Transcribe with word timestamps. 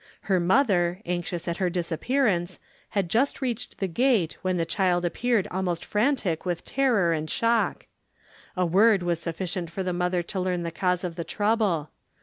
Her 0.21 0.39
mother, 0.39 0.99
anxious 1.05 1.47
at 1.47 1.57
her 1.57 1.69
disappearance, 1.69 2.59
had 2.89 3.07
just 3.07 3.39
reached 3.39 3.77
the 3.77 3.87
gate 3.87 4.35
when 4.41 4.57
the 4.57 4.65
child 4.65 5.05
appeared 5.05 5.47
almost 5.51 5.85
frantic 5.85 6.43
with 6.43 6.65
terror 6.65 7.13
and 7.13 7.29
shock. 7.29 7.85
A 8.57 8.65
word 8.65 9.03
was 9.03 9.19
sufficient 9.19 9.69
for 9.69 9.83
the 9.83 9.93
mother 9.93 10.23
to 10.23 10.39
learn 10.39 10.63
the 10.63 10.71
cause 10.71 11.03
of 11.03 11.17
the 11.17 11.23
trouble. 11.23 11.91